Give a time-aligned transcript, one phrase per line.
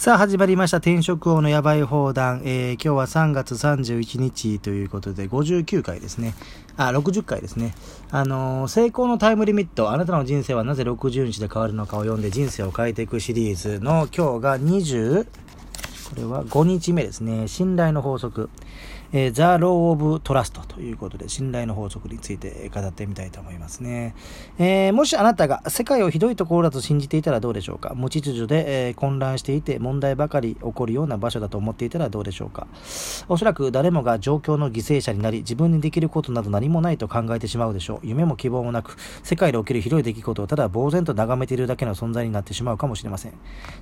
[0.00, 0.78] さあ始まりました。
[0.78, 6.32] 転職王のヤバい放談、えー、今日は3月31日ということで59回ですね。
[6.78, 7.74] あ60回ですね。
[8.10, 9.90] あのー、成功のタイムリミット。
[9.90, 17.46] あなたの人生はなぜ60日で変わるのかを読んで人生を変えていくシリーズの今日が20これは5日目ですね。
[17.46, 18.48] 信頼の法則。
[19.12, 24.14] えー、 The Law of Trust ということで、信頼の法則について語ってみたいと思いますね。
[24.58, 27.94] えー、もしあなたが世界をひどいところだと信じていたらどうでしょうか？
[27.94, 32.66] 無秩序で、えー、混乱していて問題ばかり起こるような場所だと思っていたらどうでしょうか？
[33.28, 38.06] おそらく誰もが状況の犠牲者になり、自分にできることなど何もないと考えてしまうでしょう。
[38.06, 43.32] 夢も希望もなく、世界で起きる広い出来事をただ呆然と眺めているだけの存在になってしまうかもしれません。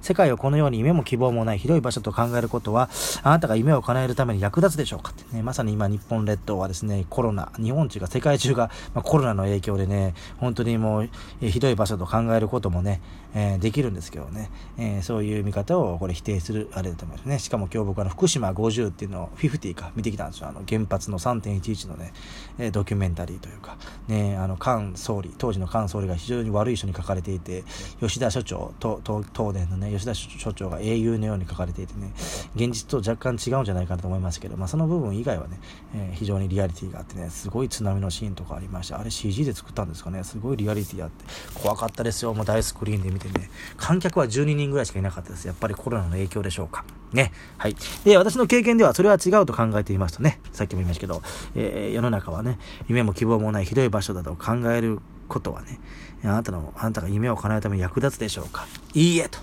[0.00, 2.88] 世界をこのように夢も希望もない広い場所と考えることは、
[3.22, 5.12] あなたが夢を叶えるために役立つでしょうか？
[5.32, 11.08] ね、まさに今日本列島はですね、コロナ、日本中が、世界中が、まあ、コロナの影響でね、本当にもう、
[11.40, 13.00] ひどい場所と考えることもね、
[13.34, 17.38] えー、できるんですけどね、えー、そういう見方をこれ否定するあれだと思いますね。
[17.38, 20.48] しかも今日僕は福島50っていうのを50か見てきたんですよ。
[20.48, 22.12] あの原発の3.11のね、
[22.58, 23.76] えドキュメンタリーというか、
[24.08, 27.64] ね、あの菅総理、当時の菅総理が非常に悪い人に書かれていて、
[28.00, 32.12] 吉田所長、東電のね、吉田所長が英雄のように書かれていてね、
[32.56, 35.60] 現実と若干違うんじゃないかなと思いますけど、まあその部分以外はね、
[35.94, 38.98] えー、非常にリアリティがあってね、すごい津波のシーンとかありました。
[38.98, 43.50] あれ CG で作ったんですかね、すごいリアリティあって、怖かったですよ、もう大スクリーンで見てね。
[43.76, 45.46] 観客は12人ぐらいしかいなかったです。
[45.46, 46.84] やっぱりコロナの影響でしょうか。
[47.12, 47.32] ね。
[47.56, 47.76] はい。
[48.04, 51.22] で、私の経験ではそれは違うと考えていますとね、さっきも言いましたけど、
[51.54, 55.80] えー、世の中はね、夢も希望もないひどい場所だと考えることはね、
[56.24, 58.66] あなたの、あなたが夢を叶えるために役立つでしょうか。
[58.94, 59.38] いいえと。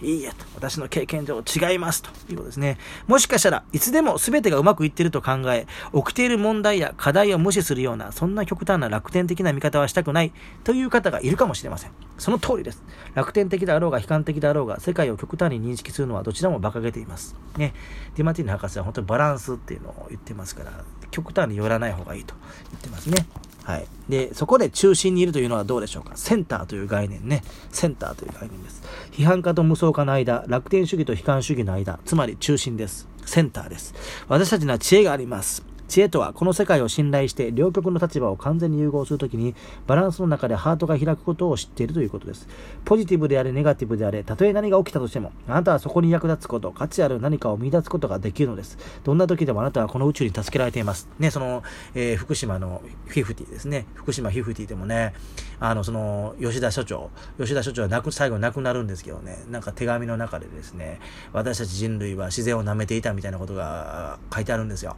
[0.00, 0.44] いいやと。
[0.54, 2.78] 私の経験上違いますということですね。
[3.06, 10.32] もしかしたらいつでも全てがうまくいってると考え、起きている問題や課題を無視するような、そんな極端な楽天的な見方はしたくない
[10.64, 11.90] という方がいるかもしれません。
[12.18, 12.82] その通りです。
[13.14, 17.36] 楽天的であろうが悲観的であろうが、世界を極端に認識するのはどちらも馬鹿げています。
[17.56, 17.74] ね。
[18.14, 20.72] ディマティーヌ博士は本当にバランスっていうのを言ってますから、
[21.10, 22.34] 極端に寄らない方がいいと
[22.70, 23.26] 言ってますね。
[23.66, 23.86] はい。
[24.08, 26.16] で、そこで中心にいるというのはどうでしょうか？
[26.16, 27.42] センターという概念ね。
[27.72, 28.80] センターという概念です。
[29.10, 33.08] 批判家と無双家の間、楽天主義と悲観主義の間、つまり中心です。
[33.24, 33.92] センターです。
[34.28, 35.64] 私たちには知恵があります。
[35.88, 39.54] 知恵とはこの世界を信頼して両極の立場を完全に融合するときに
[39.86, 42.48] バランスの中でハートが開くことを知っているということです。
[42.84, 48.78] ポジティブであれネガティブであれ、たとえ何が起きたとしても、あなたはそこに役立つこと、価値ある何かを見出すことができるのです。
[49.04, 51.08] どんな時でもあなたはこの宇宙に助けられています。
[51.18, 51.62] ね、その、
[51.94, 53.86] えー、福島の50ですね。
[53.94, 55.14] 福島50でもね、
[55.60, 61.00] あの、その、吉田所長、吉田所長は亡く、最後亡くなるんですけどね、なんか手紙の中でですね、
[61.32, 64.96] 私たち人類は自然を舐めていたみたいなことが書いてあるんですよ。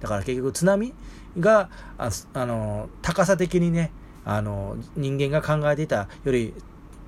[0.00, 0.94] だから結局津波
[1.38, 3.90] がああの高さ的にね
[4.24, 6.54] あの人間が考えていたより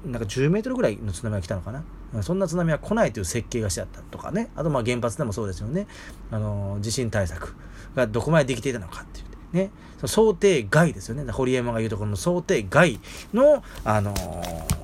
[0.05, 1.85] なんか10メートルぐらいの津波が来たのかな。
[2.23, 4.51] そんな津波は来ないという設計がしてあったとかね。
[4.57, 5.87] あとまあ原発でもそうですよね。
[6.31, 7.55] あの地震対策
[7.95, 9.71] がどこまでできていたのかっていうね、
[10.05, 11.31] 想定外ですよね。
[11.31, 13.01] 堀山が言うところの想定外
[13.35, 14.15] の、あの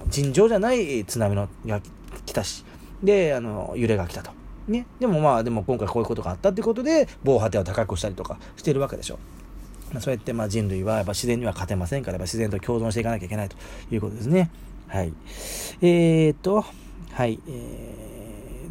[0.09, 1.81] 尋常じゃない津波のが
[2.25, 2.65] 来たし、
[3.03, 4.31] で、あの揺れが来たと。
[4.69, 4.87] ね。
[4.99, 9.19] でもまあ、でも今回こういうことがあったってことで、防波堤を高くしたりとかしてるわけでしょ。
[9.93, 13.57] まあ、そうやってまあ人類はやっぱ自然には勝てませんから、やっぱ自然と共存していかなきゃいけないと
[13.91, 14.51] いうことですね。
[14.89, 15.13] はい。
[15.81, 16.65] えー、っと、
[17.13, 17.41] はい。
[17.49, 18.16] えー、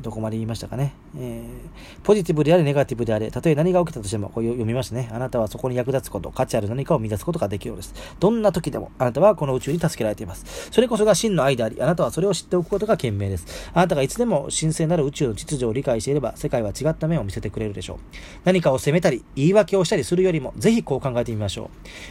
[0.06, 0.94] どこまで言いましたかね。
[1.18, 5.10] えー、ポジティブであれ、ネガティブであれ、たとえ何が起きたとしても、こう読みましたね。
[5.12, 7.96] あなたはそこに役立つこと、価値ある何かを見出すことができるのです。
[8.20, 10.70] どんな時でも、あなたはこの宇宙に助けられています。
[10.72, 13.72] それこそが真の愛であり、あなたはそれを知っておくことが賢明です。
[13.74, 17.98] あなたがいつでも神聖なる宇宙の秩序を理解していれば、世界は違った面を見せてくれるでしょう。
[18.44, 21.70] 何かを責めたり、言い訳をしたりするよりも、ぜひこう考えてみましょう。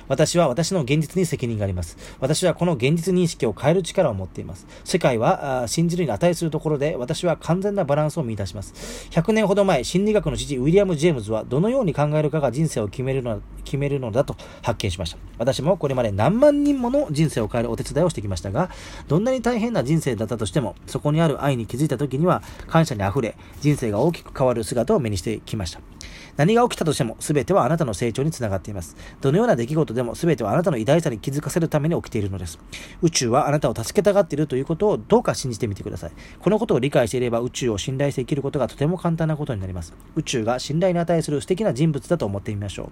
[0.09, 1.97] 私は私の現実に責任があります。
[2.19, 4.66] 私はこの現実認識を変える力を持っています。
[4.84, 9.09] 世界は信じるに値するところで、私は完全なバランスを見出します。
[9.11, 15.19] 100年ほど前、心理学の父、ウィリアム・ジェームズはどのように考えるかが人生を決めるの決めるのだと発見しました。
[15.39, 18.71] 私もこれまで何万人もの人生を変えるお手伝いをしてきましたが、
[19.09, 25.80] どんなに大変な人生だったとしても、そこにある愛に気づいた時には感謝に溢れ、人生が大きく変わる姿を目にしてきました。
[26.37, 28.97] 何が起きたとしても、全てはあなたの成長につながっています。
[29.21, 32.59] どのような出来事でも全てはあなたの偉大さに気づかせるために起きているのです。
[33.03, 36.13] 宇宙はあなたを助けたがっているということをどうか信じてみてください。
[36.41, 39.95] このことを理解していれば宇宙を信頼して生きることがとても簡単なことになります。
[40.16, 42.89] 宇宙が信頼に値する素敵な人物だと思ってみましょう。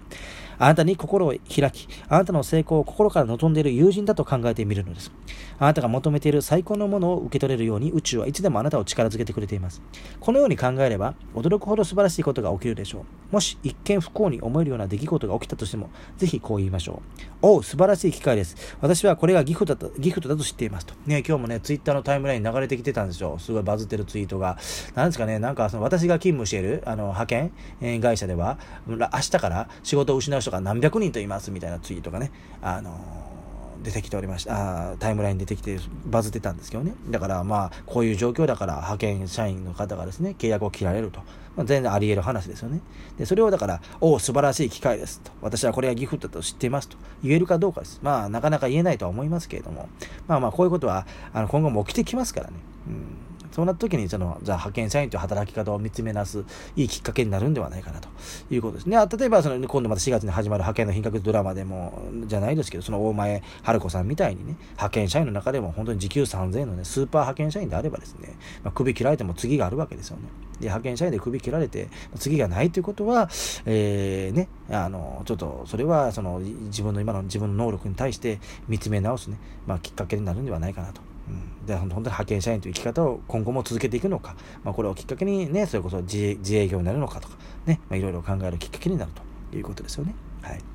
[0.59, 5.11] あなたに心を開き、あなたの成功を心から望んでいる友人だと考えてみるのです。
[5.59, 9.81] あなたが求めている最高のものを受け取れるように宇宙はいつでもあなたを力づけてくれています。
[10.19, 13.03] このように考えれば、驚くほど素晴らしいことが起きるでしょう。
[13.31, 17.37] もし一見不幸に思えるような出来事が起きたとしても、ぜひこう言いましょう。
[17.41, 18.77] おう、素晴らしい機会です。
[18.79, 20.93] 私はこれがギフトだと、ギフトだと知っていますと。
[21.07, 23.37] ね、今日もね、ツイッターのタイムラインに流れてきてたんですよ。
[23.39, 24.57] すごいバズってるツイートが。
[24.93, 27.51] なんですかね、なんかその私が勤務している、あの、派遣、
[27.81, 32.31] えー、会社では、明日から仕事を失う人が何百人といますみたいなツイートがね、
[32.61, 33.42] あのー
[33.83, 36.93] 出てきておりましたあタイムライン出てきてバズってたんですけどね。
[37.09, 41.19] だからまあこういう状況だから派遣社員の方がですね契約を切られると、
[41.55, 42.81] まあ、全然あり得る話ですよね。
[43.17, 45.31] でそれをだからおお素晴らしい機会ですと。
[45.41, 46.97] 私はこれがギフトだと知っていますと。
[47.23, 47.99] 言えるかどうかです。
[48.01, 49.89] まあなかなか言えないとは思いますけれども。
[50.27, 52.53] まあまあこういうことはあの今後も起きてきますからね、
[52.87, 53.32] うん。
[53.53, 56.43] そうなった時に、その、じゃあ派遣社員という働き方を見つめなす、
[56.75, 58.09] いいきっかけになるんではないかなと
[58.49, 58.97] いうことですね。
[58.97, 68.33] 例えば、その、今度また4月に始まる派遣の品格ドラマでも、じゃないですけど、その大前春子さんみたいにね、派遣社員の中でも本当に時給3000円のね、スーパー派遣社員であればですね、
[68.63, 70.23] まあ、首切られても次があるわけですよね。
[70.53, 73.29] で、派遣社員で首切られて、次がないということは、
[73.65, 81.12] えー、ね、あの、ちょっと、それは、その、自分の今の自分の能力に対して見つめ直すね、まあ、きっかけになるんではないかなと。
[81.27, 81.31] う
[81.63, 89.11] ん、で本当に派遣社員という生き方を今後も続けていくのか、まあ、これをきっかけにね、それこそ自営業になるのかとか、ね、まあ、いろいろ考えるきっかけになる
[89.51, 90.15] ということですよね。
[90.41, 90.72] はい。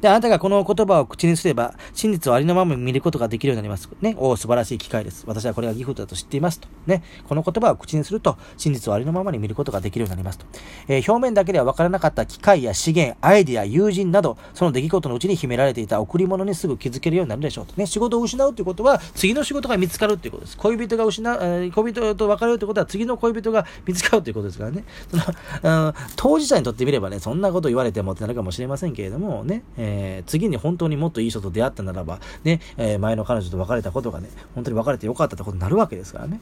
[0.00, 3.88] で、あなたがこの言葉を口にすれば、真実をありのまま見ることができるようになります。
[4.00, 4.14] ね。
[4.18, 5.24] おお素晴らしい機会です。
[5.26, 6.68] 私はこれがギフトだと知っていますと。
[6.86, 7.02] ね。
[7.28, 10.46] この言葉を口にすると、真実をありのままに見ることができるようになりますと。
[10.88, 17.74] えー、表面だけでは分からなかった機会や資源、アイディア、友人など、その出来事のうちに秘められていた贈り物にすぐ気づけるようになるでしょうと。
[17.76, 17.86] ね。
[17.86, 20.56] 仕事を失うということは、次の仕事が見つかるということです。
[20.56, 24.84] 恋人が失う、えー、恋人と別れるということは、次の恋人が見つかるということですからね。
[25.10, 25.16] そ
[25.62, 29.62] の、当事者にとってみればね、そんなこと言われてもってなるかもしれませんけれども、ね。
[29.76, 29.89] えー、
[30.26, 36.40] 次に本当にもっといい人と出会ったならば、ね、えー、前の彼女と別れたことがね、本当に別れてよかったってことになるわけですからね。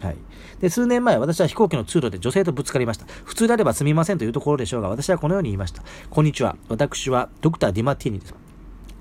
[0.00, 0.16] うん、はい。
[0.60, 3.06] で、数年前、私は飛行機の通路で女性とぶつかりました。
[3.24, 5.82] 普通であればすみませんというところでしょうが、私はこのように言いました。
[6.10, 6.56] こんにちは。
[6.68, 8.51] 私はドクター・ディマティーニです。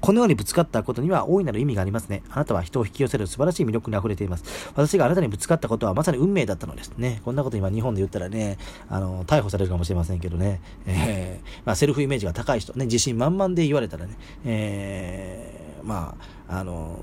[0.01, 2.23] このようにぶつかったことには大いなる意味がありますね。
[2.31, 4.43] あなたは人を引き寄せる素晴らしい魅力に溢れています。
[4.73, 6.91] 私があなたにぶつかったことはまさに運命だったのです。
[6.97, 7.21] ね。
[7.23, 8.57] こんなこと今日本で言ったらね、
[8.89, 10.59] あの、逮捕されるかもしれませんけどね。
[10.87, 16.15] えー、まあ、セルフイメージが高い人、ね、自信満々で言われたらね、えー、ま
[16.49, 16.97] あ、あの、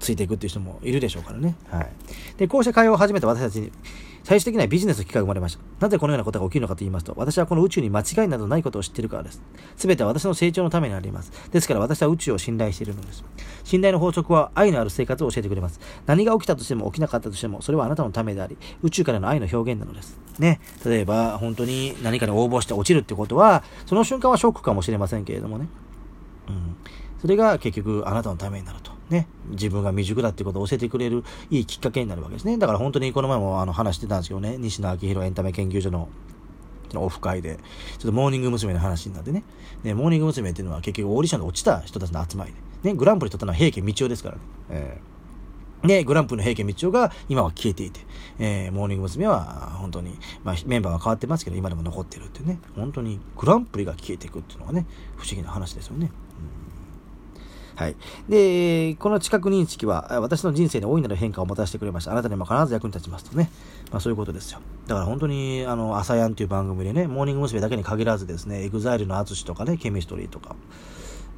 [0.00, 1.54] ついていくっていう人もいるでしょうからね。
[1.70, 1.90] はい。
[2.38, 3.72] で、こうした会話を始めた私たちに、
[4.24, 5.62] 最終的にはビジネスの機会が生まれました。
[5.80, 9.42] なぜこのようなことが起きるのかと言いますと、私はこの宇宙に間違いなどないことを知っているからです。
[9.76, 11.30] すべては私の成長のためにあります。
[11.50, 13.22] ですから私は宇宙を信頼しているのです。
[13.64, 15.78] 信頼の法則は愛のある生活を教えてくれます。
[16.06, 20.18] 何が起きたとしても起きなかったとしても、それはあなたのためであり、宇宙からの愛の表現なのです。
[20.38, 20.58] ね。
[20.86, 25.68] 例えば、本当に何かに応募して落ちるってことは、その瞬間はショックかもしれませんけれどもね。
[26.48, 26.76] うん。
[27.20, 28.93] それが結局あなたのためになると。
[29.10, 32.56] ね、自分が未熟だってことを教えてくれるいいきっかけになるわけですね。
[32.56, 36.08] だから本当にこの前もあの話してたんですけどね、西野昭弘エンタメ研究所の
[36.96, 37.58] オフ会で、ちょ
[37.96, 38.72] っとモーニング娘。
[38.72, 39.44] の話になってね、
[39.82, 40.50] ねモーニング娘。
[40.50, 42.52] っていうのは結局オーディションで落ちた人たちの集まり
[42.82, 44.40] で、ね、グランプリ取ったのは平家みちよですからね。
[44.70, 45.14] えー
[45.86, 48.00] ね、グランプリの平家みちよが今は消えていて、
[48.38, 49.26] えー、モーニング娘。
[49.26, 54.86] は本当に、まあ、メンバーは変わってますけど、今でも残ってるってね、本当にグランプリが消えていくっていうのがね、
[55.16, 56.10] 不思議な話ですよね。
[56.58, 56.63] うん
[57.76, 57.96] はい。
[58.28, 62.12] で、この知覚認識は、私の人生に大いなる変化をもたしてくれました。
[62.12, 63.50] あなたにも必ず役に立ちますとね。
[63.90, 64.60] まあそういうことですよ。
[64.86, 67.60] だから本当に、あの、 ASAYAN という番組でね、モーニング娘。
[67.60, 70.54] だけに限らずですね、エグザイルの淳とかね、ケミストリーとか、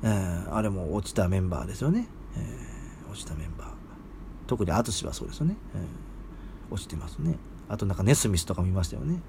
[0.02, 2.08] えー、あれも落ちたメンバーですよね。
[2.36, 3.68] えー、落ちたメンバー。
[4.46, 5.56] 特に ATSUSHIはそうですよね。
[5.74, 7.38] えー、落ちてますね。
[7.68, 9.14] あとなんかネスミスとか見ましたよね。
[9.14, 9.20] うん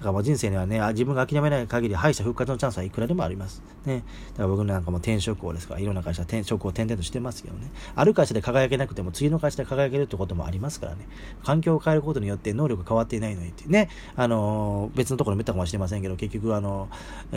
[0.00, 3.62] だからもう人生にはね、自分が諦めない限り敗者復活のチャンスはいくらでもあります。
[3.84, 4.02] ね。
[4.30, 7.70] だから僕なんかも転職王ですから、いろんな会社、転職を転々としてますけどね。
[7.94, 11.06] ある会社で輝けなくても次の会社で輝けるってこともありますからね。
[11.44, 13.90] 環境を変えることによって能力が変わっていないのにってね。
[14.16, 16.88] あのー、別のところ見たかもしれませんけど、結局あの、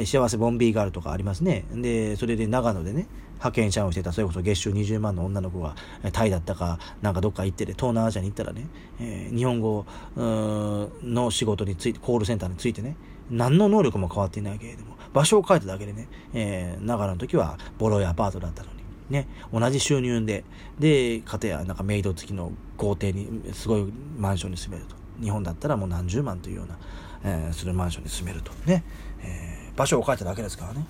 [0.06, 1.66] 幸せボンビーガールとかありますね。
[1.74, 3.08] で、それで長野でね、
[3.44, 5.76] 派遣社員をしてた、それこそ月収20万の女の子が、
[6.14, 8.68] タイだったか、なんかどっか行ってて、東南アジアに行ったらね、
[9.02, 9.86] えー、日本語
[10.16, 12.96] の仕事について、コールセンターについてね、
[13.30, 20.46] 何の能力も変わっていないけれども、場所を変えただけでね、えー、長野の時はボロいアパートだったのに、ね、同じ収入で、
[20.80, 24.96] で、家庭やなんかメイド付きの豪邸に、すごいマンションに住めると。
[25.22, 26.78] 日本だったらもう何十万というような、
[27.26, 28.52] えー、するマンションに住めると。
[28.66, 28.84] ね、
[29.22, 30.86] えー、場所を変えただけですからね。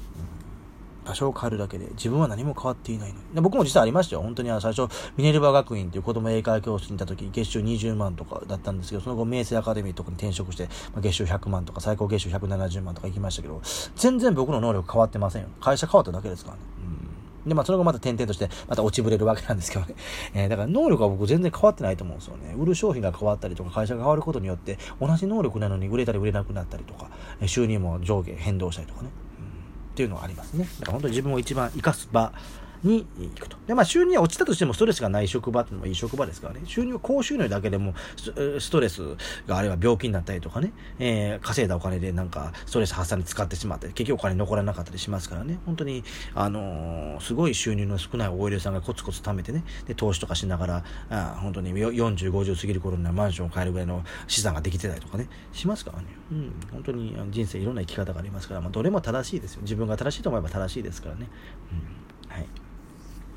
[1.05, 3.41] 場所を変えるだけで自分は何も変わっていないのに。
[3.41, 4.21] 僕も実はありましたよ。
[4.21, 13.61] 本当にあの最初、ミネルヴァ学院っていう子供英会話教室にいた時、月収20万とかだったんですけど、その後、明星アカデミーとかに転職して、まあ、月収100万とか、最高月収170万とか行きましたけど、
[13.95, 15.49] 全然僕の能力変わってませんよ。
[15.59, 16.61] 会社変わっただけですからね。
[16.87, 16.93] うん
[17.45, 19.95] で、まあ、その後また点々として、また落ちぶれるわけなんですけどね。
[20.33, 22.55] えー、だから能力は僕全然変わってないと思うんですよね。
[22.57, 27.09] 売る商品が変わったりとか、会社が変わることによって、同じ能力なのに売れたり売れなくなったりとか、
[27.45, 29.09] 収入も上下変動したりとかね。
[29.93, 30.67] っていうのはありますね。
[30.79, 32.33] だから本当に自分を一番生かす場
[32.83, 33.57] に行くと。
[33.67, 36.61] で、まあ収入は落ちたとしてもストレスがない職場っていうのもいい職場ですからね。
[36.65, 39.01] 収入高収入だけでもストレス
[39.47, 45.59] があれば病気になったりとかね、えー、稼いだお金でなんかストレス発散に使ってしまって、結局お金残らなかったりしますからね。
[45.65, 46.03] 本当に、
[46.35, 56.05] あのー、すごい収入の少ない OL さんがコツコツ貯めてね、で、投資とかしながら、あ本当に40、50過ぎる頃にはマンションを買えるぐらいの資産ができてたりとかね、しますからね。
[56.31, 59.61] うん、本当に人生いろんな生き方がありますから、まあ、どれも正しいですよ。
[59.61, 61.27] 自分が正しいと思えば正しいですからね。
[61.71, 62.62] うん、はい。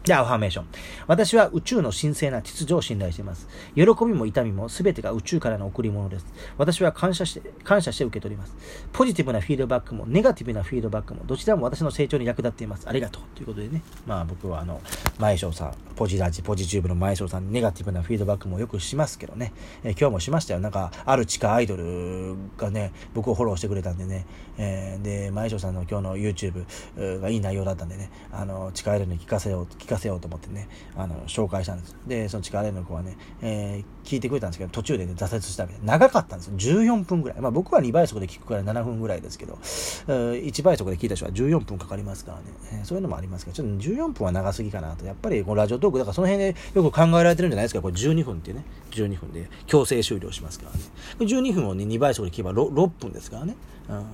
[0.06, 0.66] で、アファメーション。
[1.08, 3.48] 私は宇宙の神聖な秩序を信頼しています。
[3.74, 6.26] 喜びも痛みも全てが宇宙からの贈り物です。
[6.56, 8.54] 私は感謝して、感謝して受け取ります。
[8.92, 12.88] ポジティブなフィードバックも、ネガティブなフィードバックも、どちらも私の成長に役立っています。
[12.88, 13.22] ありがとう。
[13.34, 13.82] ということでね。
[14.06, 14.80] まあ僕はあの、
[15.18, 19.52] 前翔さん、ポジラジ、ポジチューブの前翔さんネガティブなフィードバックもよくしますけどね。
[19.82, 20.60] えー、今日もしましたよ。
[20.60, 24.24] なんか、ある地下アイドルがね、僕をフォローしてくれたんでね。
[24.56, 30.68] えー、で、前翔さんの今日の YouTube がいい内容だったんでね、あの、地下アイドルに聞かせよう、聞かせようと思ってね。
[30.96, 31.96] あの、紹介したんです。
[32.06, 36.56] で、その力の子はね、えー、聞いてくれたんですけど、途中でね、挫折したわけで、長かったんですよ。
[36.56, 37.40] 14分ぐらい。
[37.40, 45.04] まあ僕は2倍速で聞くから7分ぐらいですけど、1倍速で聞いた人は14分かかりますからね、えー、そういうのもありますけど、ちょっと14分は長すぎかなと。
[45.04, 47.82] やっぱりこのラジオトーク、だからその辺でよく考えられてるんじゃないですか。
[47.82, 50.78] これ12分ってね、12分で強制終了しますからね。
[51.18, 53.56] 12分をね、2倍速で聞けば 6, 6分ですからね。
[53.88, 54.06] うん。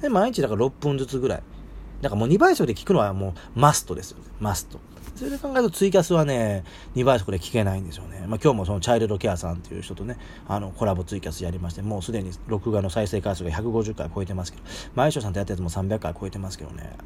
[0.00, 1.42] で、毎日だから6分ずつぐらい。
[2.02, 4.24] だからもう2倍速で聞くのはもうマストですよね。
[4.40, 4.78] マスト。
[5.18, 6.62] それで考えるとツイキャスはね、
[6.94, 8.20] 2倍速で聞けないんですよね。
[8.28, 16.96] まあ今日もそのチャイルドケアさんっていう人とね、あのコラボツイキャスやりまして、もうすでに録画の再生回数が150回超えてますけど、前翔さんとやったやつも300回超えてますけどね。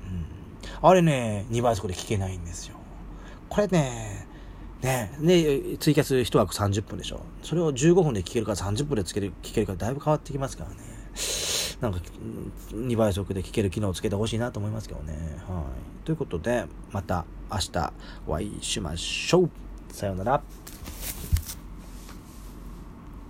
[0.82, 0.88] うん。
[0.88, 2.76] あれね、2倍速で聞けないんですよ。
[3.48, 4.26] これね、
[4.82, 7.20] ねで、ツイキャス1枠30分でしょ。
[7.42, 10.91] それを15分で聞けるか30分で聞ける聞けるかだいぶ変わってきますからね。
[11.82, 11.98] なんか
[12.70, 15.14] 2倍速で聴ける機能をつけてほしいなと思いますけどね。
[15.48, 16.06] はい。
[16.06, 17.92] ということで、また明日
[18.28, 19.50] お会いしましょう。
[19.90, 20.42] さようなら。